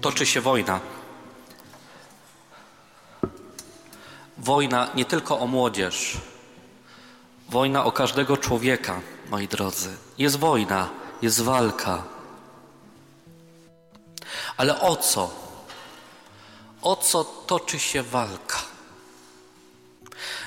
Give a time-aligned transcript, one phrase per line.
[0.00, 0.80] toczy się wojna.
[4.38, 6.16] Wojna nie tylko o młodzież,
[7.48, 9.00] wojna o każdego człowieka,
[9.30, 9.96] moi drodzy.
[10.18, 10.88] Jest wojna,
[11.22, 12.02] jest walka.
[14.56, 15.30] Ale o co?
[16.82, 18.58] O co toczy się walka?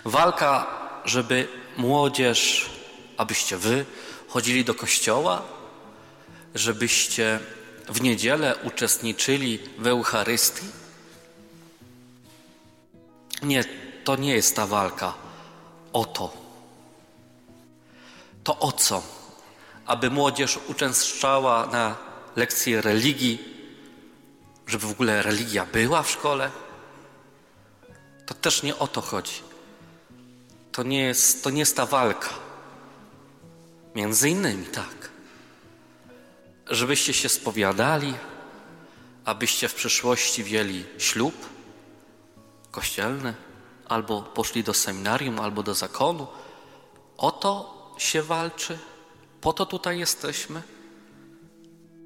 [0.06, 0.68] Walka,
[1.06, 2.70] żeby młodzież,
[3.18, 3.86] abyście wy
[4.30, 5.42] chodzili do kościoła,
[6.56, 7.40] żebyście
[7.90, 10.66] w niedzielę uczestniczyli w Eucharystii?
[13.42, 13.64] Nie,
[14.04, 15.14] to nie jest ta walka.
[15.94, 16.34] O to.
[18.44, 19.04] To o co?
[19.86, 21.96] Aby młodzież uczęszczała na
[22.36, 23.40] lekcje religii,
[24.68, 26.52] żeby w ogóle religia była w szkole?
[28.26, 29.42] To też nie o to chodzi.
[30.72, 32.30] To nie jest, to nie jest ta walka.
[33.96, 35.13] Między innymi tak.
[36.68, 38.14] Żebyście się spowiadali,
[39.26, 41.50] abyście w przyszłości wzięli ślub
[42.72, 43.34] kościelny,
[43.88, 46.28] albo poszli do seminarium, albo do zakonu.
[47.18, 48.80] O to się walczy?
[49.42, 50.62] Po to tutaj jesteśmy?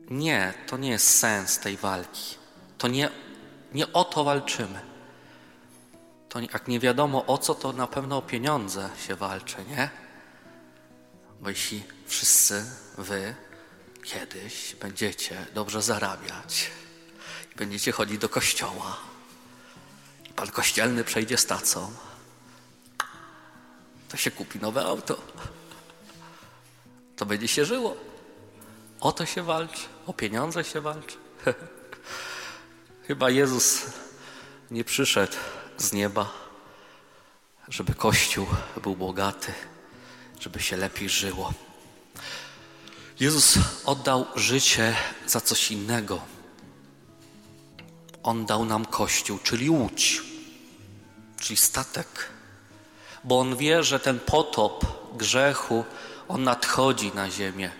[0.09, 2.35] Nie, to nie jest sens tej walki.
[2.77, 3.09] To nie,
[3.73, 4.79] nie o to walczymy.
[6.29, 9.89] To jak nie wiadomo o co, to na pewno o pieniądze się walczy, nie?
[11.41, 12.65] Bo jeśli wszyscy
[12.97, 13.35] wy
[14.07, 16.71] kiedyś będziecie dobrze zarabiać
[17.53, 18.97] i będziecie chodzić do kościoła,
[20.29, 21.91] i pan kościelny przejdzie stacą,
[24.09, 25.21] to się kupi nowe auto.
[27.15, 27.97] To będzie się żyło.
[28.99, 31.17] O to się walczy, o pieniądze się walczy.
[33.07, 33.85] Chyba Jezus
[34.71, 35.35] nie przyszedł
[35.77, 36.33] z nieba,
[37.67, 38.47] żeby Kościół
[38.83, 39.53] był bogaty,
[40.39, 41.53] żeby się lepiej żyło.
[43.19, 44.95] Jezus oddał życie
[45.27, 46.21] za coś innego.
[48.23, 50.21] On dał nam Kościół, czyli łódź,
[51.39, 52.07] czyli statek.
[53.23, 54.85] Bo On wie, że ten potop
[55.17, 55.85] grzechu,
[56.27, 57.71] on nadchodzi na ziemię.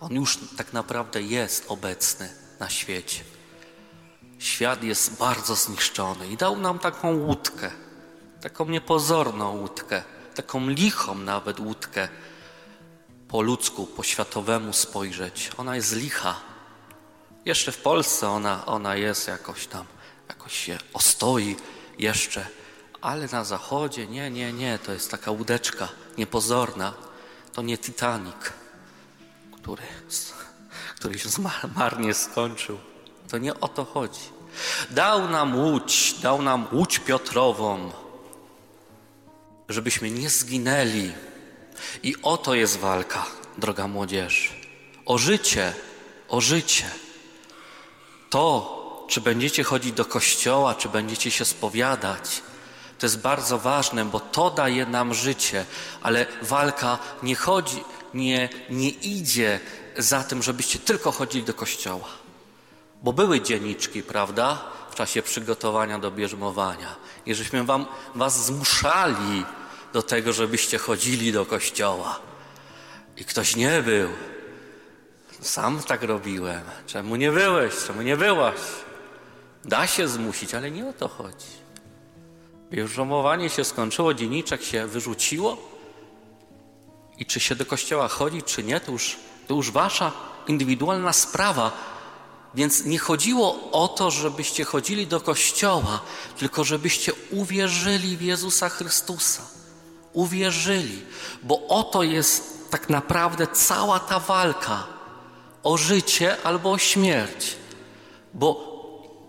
[0.00, 2.28] On już tak naprawdę jest obecny
[2.60, 3.24] na świecie.
[4.38, 7.70] Świat jest bardzo zniszczony i dał nam taką łódkę,
[8.40, 10.02] taką niepozorną łódkę,
[10.34, 12.08] taką lichą nawet łódkę,
[13.34, 15.50] po ludzku, po światowemu spojrzeć.
[15.56, 16.40] Ona jest licha.
[17.44, 19.86] Jeszcze w Polsce ona, ona jest jakoś tam,
[20.28, 21.56] jakoś się ostoi
[21.98, 22.46] jeszcze,
[23.00, 26.94] ale na zachodzie nie, nie, nie, to jest taka łódeczka niepozorna.
[27.52, 28.36] To nie Titanic,
[29.56, 29.82] który,
[30.96, 31.28] który się
[31.76, 32.78] marnie skończył.
[33.30, 34.28] To nie o to chodzi.
[34.90, 37.92] Dał nam łódź, dał nam łódź Piotrową,
[39.68, 41.12] żebyśmy nie zginęli.
[42.02, 43.26] I o to jest walka,
[43.58, 44.52] droga młodzież.
[45.06, 45.72] O życie,
[46.28, 46.90] o życie.
[48.30, 52.42] To, czy będziecie chodzić do kościoła, czy będziecie się spowiadać,
[52.98, 55.64] to jest bardzo ważne, bo to daje nam życie,
[56.02, 57.84] ale walka nie chodzi,
[58.14, 59.60] nie, nie idzie
[59.98, 62.08] za tym, żebyście tylko chodzili do kościoła.
[63.02, 64.58] Bo były dzienniczki, prawda,
[64.90, 66.96] w czasie przygotowania do bierzmowania.
[67.26, 69.44] I żeśmy wam, was zmuszali
[69.94, 72.20] do tego, żebyście chodzili do kościoła.
[73.16, 74.08] I ktoś nie był.
[75.40, 76.62] Sam tak robiłem.
[76.86, 77.74] Czemu nie byłeś?
[77.86, 78.60] Czemu nie byłaś?
[79.64, 81.54] Da się zmusić, ale nie o to chodzi.
[82.70, 85.56] Bierzmowanie się skończyło, dzienniczek się wyrzuciło
[87.18, 89.16] i czy się do kościoła chodzi, czy nie, to już,
[89.46, 90.12] to już wasza
[90.48, 91.72] indywidualna sprawa.
[92.54, 96.00] Więc nie chodziło o to, żebyście chodzili do kościoła,
[96.38, 99.63] tylko żebyście uwierzyli w Jezusa Chrystusa.
[100.14, 101.02] Uwierzyli,
[101.42, 104.86] bo oto jest tak naprawdę cała ta walka
[105.62, 107.56] o życie albo o śmierć.
[108.34, 108.74] Bo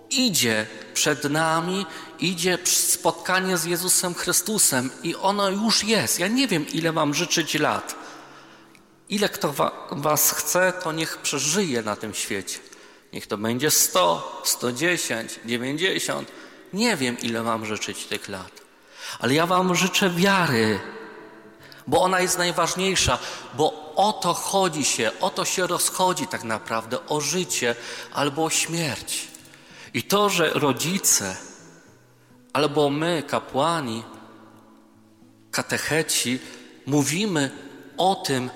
[0.10, 1.86] idzie przed nami,
[2.20, 6.20] idzie spotkanie z Jezusem Chrystusem i ono już jest.
[6.20, 7.96] Ja nie wiem, ile mam życzyć lat.
[9.10, 12.60] Ile kto wa was chce, to niech przeżyje na tym świecie.
[13.14, 16.32] Niech to będzie 100, 110, 90.
[16.74, 18.65] Nie wiem, ile mam życzyć tych lat.
[19.20, 20.80] Ale ja wam życzę wiary,
[21.88, 23.18] bo ona jest najważniejsza,
[23.54, 27.76] bo o to chodzi się, o to się rozchodzi tak naprawdę, o życie
[28.14, 29.28] albo o śmierć.
[29.94, 31.36] I to, że rodzice,
[32.54, 34.04] albo my, kapłani,
[35.52, 36.40] katecheci,
[36.86, 37.52] mówimy
[37.98, 38.50] o tym,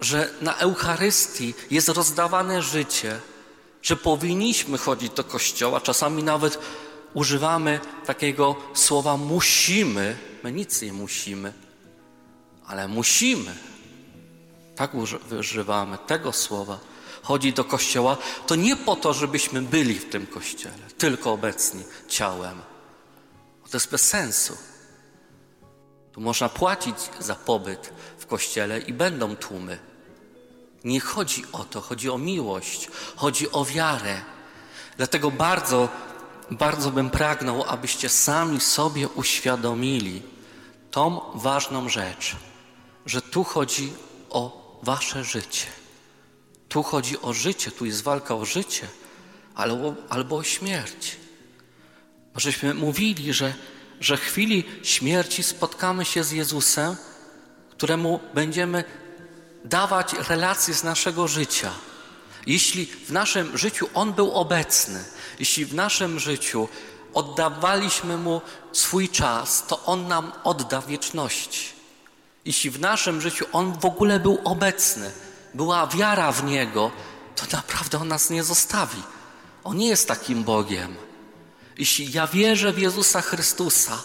[0.00, 3.20] że na Eucharystii jest rozdawane życie,
[3.82, 6.58] że powinniśmy chodzić do kościoła, czasami nawet
[7.16, 10.16] używamy takiego słowa musimy.
[10.42, 11.52] My nic nie musimy,
[12.66, 13.56] ale musimy.
[14.76, 14.90] Tak
[15.38, 16.78] używamy tego słowa,
[17.22, 18.16] chodzi do kościoła,
[18.46, 22.62] to nie po to, żebyśmy byli w tym kościele, tylko obecni ciałem.
[23.70, 24.56] To jest bez sensu.
[26.12, 29.78] Tu można płacić za pobyt w kościele i będą tłumy.
[30.84, 34.20] Nie chodzi o to, chodzi o miłość, chodzi o wiarę.
[34.96, 35.88] Dlatego bardzo,
[36.50, 40.22] bardzo bym pragnął, abyście sami sobie uświadomili
[40.90, 42.36] tą ważną rzecz,
[43.06, 43.92] że tu chodzi
[44.30, 45.66] o wasze życie.
[46.68, 48.88] Tu chodzi o życie, tu jest walka o życie
[49.54, 51.16] albo, albo o śmierć.
[52.34, 53.54] Możeśmy mówili, że,
[54.00, 56.96] że w chwili śmierci spotkamy się z Jezusem,
[57.70, 58.84] któremu będziemy
[59.64, 61.70] dawać relacje z naszego życia.
[62.46, 65.04] Jeśli w naszym życiu On był obecny,
[65.38, 66.68] jeśli w naszym życiu
[67.14, 68.40] oddawaliśmy Mu
[68.72, 71.68] swój czas, to On nam odda wieczności.
[72.44, 75.10] Jeśli w naszym życiu On w ogóle był obecny,
[75.54, 76.90] była wiara w Niego,
[77.36, 79.02] to naprawdę On nas nie zostawi.
[79.64, 80.96] On nie jest takim Bogiem.
[81.78, 84.02] Jeśli ja wierzę w Jezusa Chrystusa,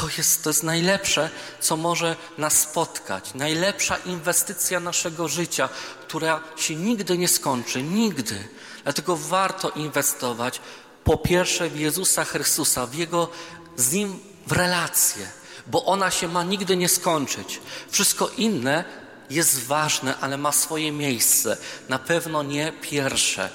[0.00, 1.30] to jest, to jest najlepsze,
[1.60, 3.34] co może nas spotkać.
[3.34, 5.68] Najlepsza inwestycja naszego życia,
[6.02, 7.82] która się nigdy nie skończy.
[7.82, 8.48] Nigdy.
[8.82, 10.60] Dlatego warto inwestować
[11.04, 13.28] po pierwsze w Jezusa Chrystusa, w Jego,
[13.76, 15.26] z Nim w relacje,
[15.66, 17.60] bo ona się ma nigdy nie skończyć.
[17.90, 18.84] Wszystko inne
[19.30, 21.56] jest ważne, ale ma swoje miejsce.
[21.88, 23.50] Na pewno nie pierwsze,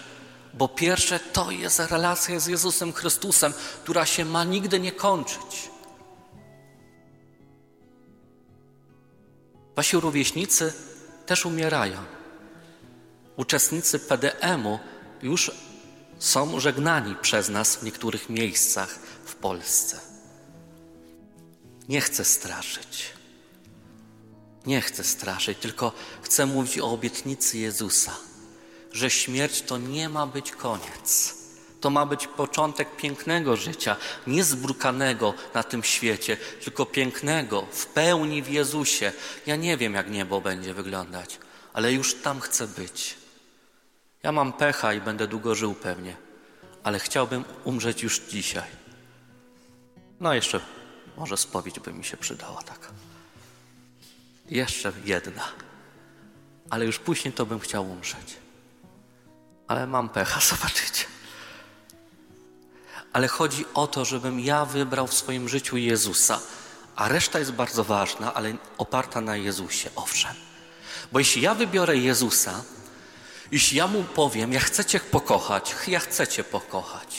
[0.54, 3.54] bo pierwsze to jest relacja z Jezusem Chrystusem,
[3.84, 5.75] która się ma nigdy nie kończyć.
[9.76, 10.74] Wasi rówieśnicy
[11.26, 11.98] też umierają.
[13.36, 14.80] Uczestnicy PDM-u
[15.22, 15.52] już
[16.20, 20.00] są żegnani przez nas w niektórych miejscach w Polsce.
[21.90, 23.06] Nie chcę straszyć.
[24.66, 28.16] Nie chcę straszyć, tylko chcę mówić o obietnicy Jezusa,
[28.92, 31.36] że śmierć to nie ma być koniec.
[31.86, 33.96] To ma być początek pięknego życia,
[34.28, 39.12] nie zbrukanego na tym świecie, tylko pięknego, w pełni w Jezusie.
[39.46, 41.40] Ja nie wiem, jak niebo będzie wyglądać,
[41.74, 43.16] ale już tam chcę być.
[44.24, 46.16] Ja mam pecha i będę długo żył pewnie,
[46.84, 48.70] ale chciałbym umrzeć już dzisiaj.
[50.20, 50.60] No jeszcze
[51.18, 52.92] może spowiedź by mi się przydała tak.
[54.50, 55.44] Jeszcze jedna.
[56.70, 58.38] Ale już później to bym chciał umrzeć.
[59.68, 61.15] Ale mam pecha, zobaczycie.
[63.16, 66.40] Ale chodzi o to, żebym ja wybrał w swoim życiu Jezusa.
[66.96, 70.36] A reszta jest bardzo ważna, ale oparta na Jezusie, owszem.
[71.12, 72.64] Bo jeśli ja wybiorę Jezusa,
[73.52, 77.18] jeśli ja mu powiem, ja chcę Cię pokochać, ja chcę Cię pokochać.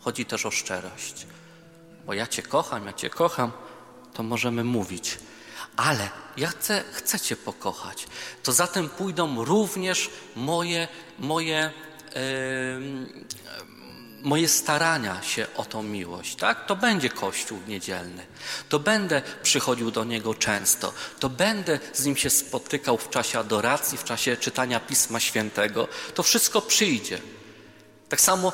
[0.00, 1.26] Chodzi też o szczerość.
[2.06, 3.52] Bo ja Cię kocham, ja Cię kocham,
[4.14, 5.18] to możemy mówić.
[5.76, 8.06] Ale ja chcę, chcę Cię pokochać.
[8.42, 10.88] To zatem pójdą również moje,
[11.18, 11.72] moje,
[12.14, 13.28] yy,
[14.22, 16.66] moje starania się o tą miłość, tak?
[16.66, 18.26] To będzie Kościół niedzielny.
[18.68, 20.92] To będę przychodził do Niego często.
[21.20, 25.88] To będę z Nim się spotykał w czasie adoracji, w czasie czytania Pisma Świętego.
[26.14, 27.20] To wszystko przyjdzie.
[28.08, 28.52] Tak samo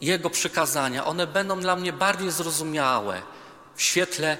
[0.00, 3.22] Jego przykazania, one będą dla mnie bardziej zrozumiałe
[3.76, 4.38] w świetle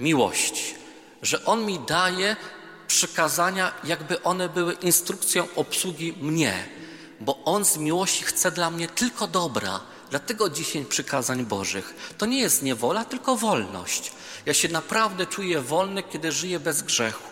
[0.00, 0.74] miłości.
[1.22, 2.36] Że On mi daje
[2.86, 6.77] przykazania, jakby one były instrukcją obsługi mnie
[7.20, 9.80] bo On z miłości chce dla mnie tylko dobra.
[10.10, 12.14] Dlatego dziesięć przykazań Bożych.
[12.18, 14.12] To nie jest niewola, tylko wolność.
[14.46, 17.22] Ja się naprawdę czuję wolny, kiedy żyję bez grzechu.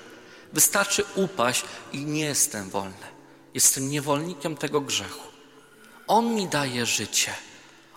[0.52, 3.06] Wystarczy upaść i nie jestem wolny.
[3.54, 5.26] Jestem niewolnikiem tego grzechu.
[6.06, 7.34] On mi daje życie.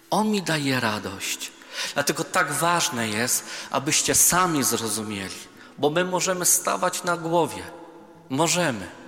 [0.09, 1.51] On mi daje radość.
[1.93, 5.35] Dlatego tak ważne jest, abyście sami zrozumieli,
[5.77, 7.63] bo my możemy stawać na głowie.
[8.29, 8.98] Możemy.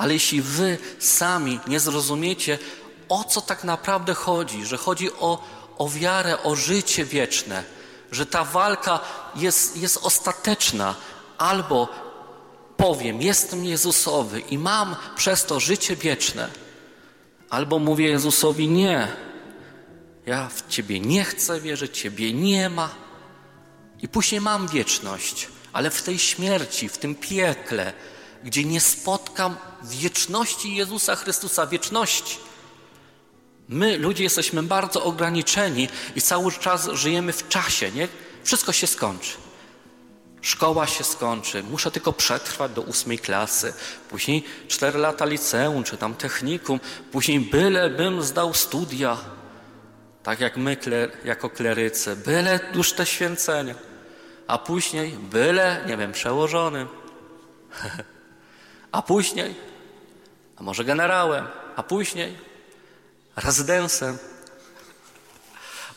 [0.00, 2.58] Ale jeśli wy sami nie zrozumiecie,
[3.08, 5.42] o co tak naprawdę chodzi, że chodzi o,
[5.78, 7.64] o wiarę, o życie wieczne,
[8.12, 9.00] że ta walka
[9.36, 10.94] jest, jest ostateczna,
[11.38, 11.88] albo
[12.76, 16.48] powiem, jestem Jezusowy i mam przez to życie wieczne,
[17.50, 19.08] albo mówię Jezusowi nie,
[20.26, 22.90] ja w Ciebie nie chcę wierzyć, Ciebie nie ma.
[24.02, 27.92] I później mam wieczność, ale w tej śmierci, w tym piekle,
[28.44, 32.38] gdzie nie spotkam wieczności Jezusa Chrystusa, wieczności.
[33.68, 38.08] My, ludzie, jesteśmy bardzo ograniczeni i cały czas żyjemy w czasie, nie?
[38.44, 39.36] Wszystko się skończy.
[40.42, 43.72] Szkoła się skończy, muszę tylko przetrwać do ósmej klasy,
[44.08, 46.80] później cztery lata liceum, czy tam technikum,
[47.12, 49.16] później byle bym zdał studia,
[50.22, 53.74] tak jak my kler, jako klerycy, byle już te święcenia,
[54.46, 56.88] a później byle, nie wiem, przełożonym.
[58.92, 59.54] A później,
[60.56, 62.38] a może generałem, a później
[63.36, 64.18] rezydensem.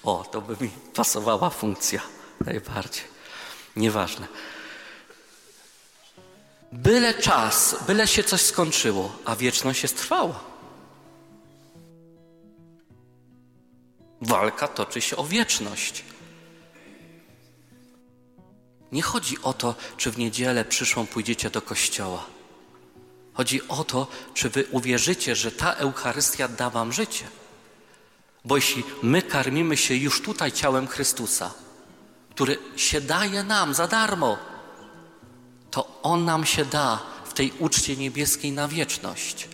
[0.03, 2.01] O, to by mi pasowała funkcja
[2.45, 3.03] najbardziej.
[3.75, 4.27] Nieważne.
[6.71, 10.39] Byle czas, byle się coś skończyło, a wieczność jest trwała.
[14.21, 16.03] Walka toczy się o wieczność.
[18.91, 22.32] Nie chodzi o to, czy w niedzielę przyszłą pójdziecie do kościoła.
[23.33, 27.25] Chodzi o to, czy wy uwierzycie, że ta Eucharystia da wam życie.
[28.45, 31.53] Bo jeśli my karmimy się już tutaj ciałem Chrystusa,
[32.29, 34.37] który się daje nam za darmo,
[35.71, 39.47] to On nam się da w tej uczcie niebieskiej na wieczność.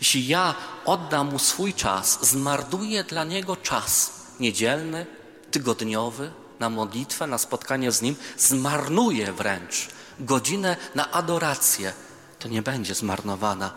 [0.00, 5.06] Jeśli ja oddam Mu swój czas, zmarnuję dla Niego czas niedzielny,
[5.50, 9.88] tygodniowy, na modlitwę, na spotkanie z Nim, zmarnuję wręcz
[10.20, 11.92] godzinę na adorację,
[12.42, 13.72] to nie będzie zmarnowana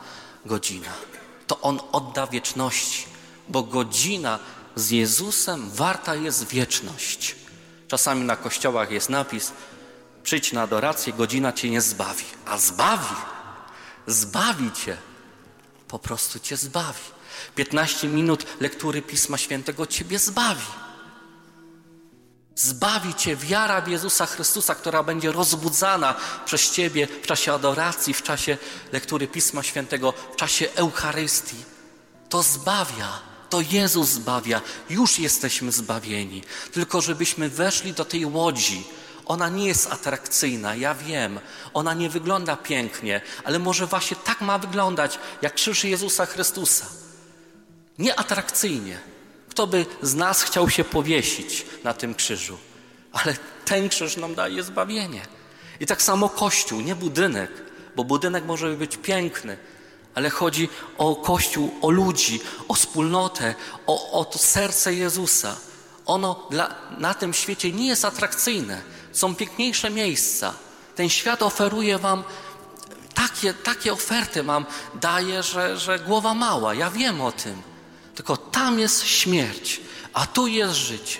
[0.46, 0.92] godzina.
[1.48, 3.06] To On odda wieczności,
[3.50, 4.40] bo godzina
[4.76, 7.36] z Jezusem warta jest wieczność.
[7.88, 9.52] Czasami na kościołach jest napis:
[10.24, 12.26] przyjdź na adorację, godzina cię nie zbawi.
[12.46, 13.16] A zbawi,
[14.08, 14.98] zbawi cię,
[15.88, 17.16] po prostu cię zbawi.
[17.56, 20.66] 15 minut lektury Pisma Świętego ciebie zbawi.
[22.56, 28.24] Zbawi cię wiara w Jezusa Chrystusa, która będzie rozbudzana przez ciebie w czasie adoracji, w
[28.24, 28.58] czasie
[28.92, 31.64] lektury Pisma Świętego, w czasie Eucharystii.
[32.30, 33.20] To zbawia,
[33.50, 34.62] to Jezus zbawia.
[34.90, 36.44] Już jesteśmy zbawieni.
[36.72, 38.84] Tylko żebyśmy weszli do tej łodzi.
[39.26, 41.40] Ona nie jest atrakcyjna, ja wiem.
[41.74, 46.86] Ona nie wygląda pięknie, ale może właśnie tak ma wyglądać, jak krzyż Jezusa Chrystusa.
[48.00, 49.15] Nieatrakcyjnie.
[49.56, 52.58] Kto by z nas chciał się powiesić na tym krzyżu?
[53.12, 53.36] Ale
[53.66, 55.22] ten krzyż nam daje zbawienie.
[55.80, 57.52] I tak samo Kościół, nie budynek,
[57.96, 59.58] bo budynek może być piękny,
[60.16, 63.56] ale chodzi o Kościół, o ludzi, o wspólnotę,
[63.88, 65.56] o, o to serce Jezusa.
[66.06, 68.82] Ono dla, na tym świecie nie jest atrakcyjne.
[69.12, 70.54] Są piękniejsze miejsca.
[70.96, 72.24] Ten świat oferuje Wam
[73.14, 76.74] takie, takie oferty, Wam daje, że, że głowa mała.
[76.74, 77.75] Ja wiem o tym.
[78.16, 79.82] Tylko tam jest śmierć,
[80.14, 81.20] a tu jest życie.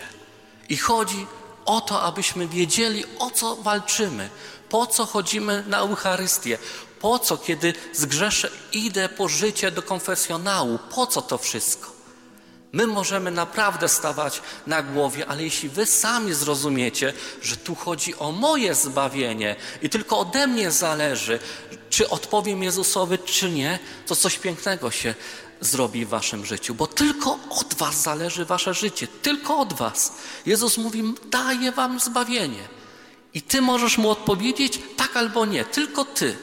[0.70, 1.28] I chodzi
[1.66, 4.30] o to, abyśmy wiedzieli, o co walczymy,
[4.70, 6.58] po co chodzimy na Eucharystię,
[7.00, 11.96] po co, kiedy zgrzeszę, idę po życie do konfesjonału, po co to wszystko?
[12.72, 18.32] My możemy naprawdę stawać na głowie, ale jeśli wy sami zrozumiecie, że tu chodzi o
[18.32, 21.40] moje zbawienie i tylko ode mnie zależy,
[21.90, 25.16] czy odpowiem Jezusowi, czy nie, to coś pięknego się
[25.66, 30.14] zrobi w waszym życiu, bo tylko od was zależy wasze życie, tylko od was.
[30.46, 32.68] Jezus mówi, daję wam zbawienie.
[33.34, 36.38] I ty możesz mu odpowiedzieć tak albo nie, tylko ty.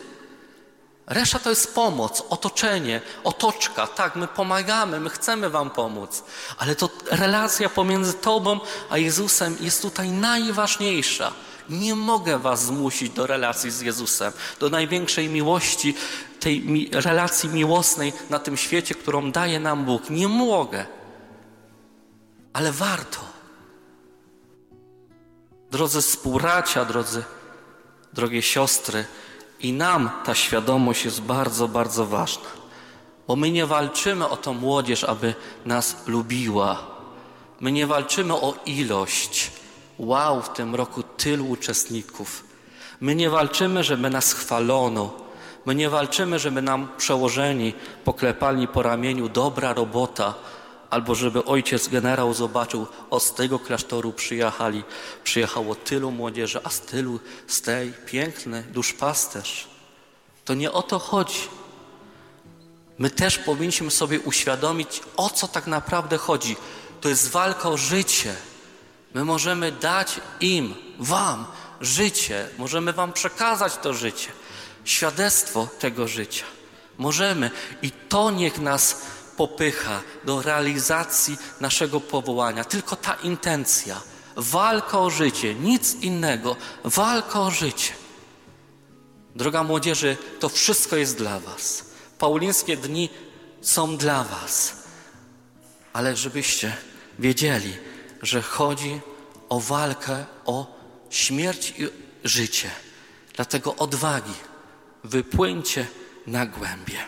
[1.07, 3.87] Reszta to jest pomoc, otoczenie, otoczka.
[3.87, 6.25] Tak, my pomagamy, my chcemy Wam pomóc,
[6.59, 8.61] ale to relacja pomiędzy Tobą
[8.91, 11.33] a Jezusem jest tutaj najważniejsza.
[11.69, 15.95] Nie mogę Was zmusić do relacji z Jezusem, do największej miłości,
[16.42, 20.11] tej relacji miłosnej na tym świecie, którą daje nam Bóg.
[20.11, 20.87] Nie mogę,
[22.52, 23.20] ale warto.
[25.70, 27.25] Drodzy współbracia, drodzy,
[28.12, 29.04] drogie siostry,
[29.61, 32.49] i nam ta świadomość jest bardzo, bardzo ważna.
[33.26, 35.34] Bo my nie walczymy o tą młodzież, aby
[35.66, 36.87] nas lubiła.
[37.61, 39.50] My nie walczymy o ilość.
[39.99, 42.44] Wow, w tym roku tylu uczestników.
[43.00, 45.22] My nie walczymy, żeby nas chwalono.
[45.66, 50.35] My nie walczymy, żeby nam przełożeni poklepali po ramieniu dobra robota,
[50.90, 54.85] albo żeby ojciec generał zobaczył, o z tego klasztoru przyjechali,
[55.25, 59.69] przyjechało tylu młodzieży, a z tylu, z tej piękny duszpasterz.
[60.45, 61.49] To nie o to chodzi.
[62.99, 66.57] My też powinniśmy sobie uświadomić, o co tak naprawdę chodzi.
[67.00, 68.35] To jest walka o życie.
[69.14, 71.47] My możemy dać im, wam
[71.81, 74.33] życie, możemy wam przekazać to życie,
[74.84, 76.44] świadectwo tego życia.
[76.98, 77.50] Możemy
[77.82, 79.02] i to niech nas
[79.36, 82.64] popycha do realizacji naszego powołania.
[82.64, 84.00] Tylko ta intencja,
[84.36, 87.92] walka o życie, nic innego, walka o życie.
[89.36, 91.84] Droga młodzieży, to wszystko jest dla Was.
[92.18, 93.10] Paulińskie dni
[93.60, 94.72] są dla Was.
[95.92, 96.76] Ale żebyście
[97.18, 97.76] wiedzieli,
[98.22, 99.00] że chodzi
[99.48, 100.66] o walkę o
[101.10, 101.88] śmierć i
[102.24, 102.70] życie.
[103.36, 104.34] Dlatego odwagi,
[105.04, 105.87] wypłyńcie
[106.26, 106.99] na głębie.